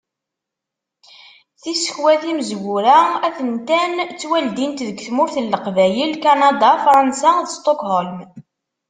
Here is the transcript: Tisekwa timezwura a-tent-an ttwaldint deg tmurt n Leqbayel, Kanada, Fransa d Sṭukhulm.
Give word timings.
Tisekwa 1.61 2.13
timezwura 2.21 2.95
a-tent-an 3.27 3.93
ttwaldint 4.09 4.85
deg 4.87 4.97
tmurt 5.07 5.35
n 5.43 5.45
Leqbayel, 5.53 6.13
Kanada, 6.23 6.71
Fransa 6.83 7.31
d 7.45 7.47
Sṭukhulm. 7.55 8.17